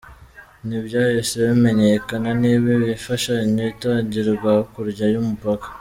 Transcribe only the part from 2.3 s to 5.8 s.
niba iyi mfashanyo itangirwa hakurya y'umupaka.